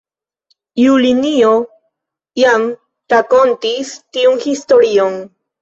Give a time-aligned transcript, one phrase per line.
[0.83, 1.51] Julinjo,
[2.43, 2.65] jam
[3.15, 5.25] rakontis tiun historion.